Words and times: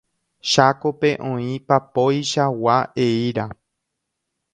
Chákope 0.51 1.09
oĩ 1.31 1.49
papoichagua 1.67 2.77
eíra. 3.05 3.45